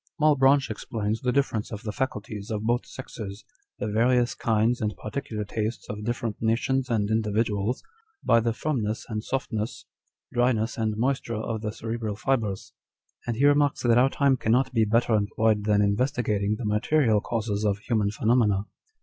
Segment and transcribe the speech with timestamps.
[0.19, 3.45] "Malebranche explains the difference of the faculties of both sexes,
[3.77, 7.83] the various kinds and particular tastes of different nations and individuals,
[8.23, 9.85] by the firmness and softness,
[10.33, 12.73] dryness and moisture of the cerebral fibres;
[13.27, 17.21] and he remarks that our time cannot be "better employed than in investigating the material
[17.21, 18.65] causes of human phenomena.